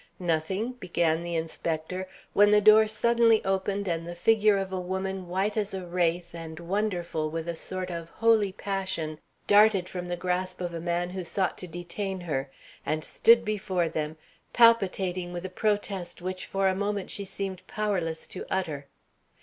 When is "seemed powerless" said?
17.23-18.25